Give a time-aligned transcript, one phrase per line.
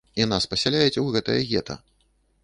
[0.23, 1.77] І нас пасяляюць у гэтае гета.